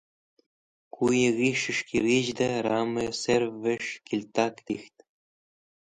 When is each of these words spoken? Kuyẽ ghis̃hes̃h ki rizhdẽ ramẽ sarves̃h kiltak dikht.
Kuyẽ 0.93 1.31
ghis̃hes̃h 1.37 1.83
ki 1.87 1.97
rizhdẽ 2.03 2.51
ramẽ 2.65 3.11
sarves̃h 3.21 3.91
kiltak 4.07 4.55
dikht. 4.65 4.97